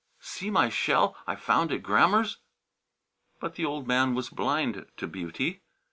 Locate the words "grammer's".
1.83-2.37